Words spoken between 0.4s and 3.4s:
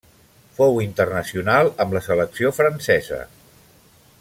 Fou internacional amb la selecció francesa.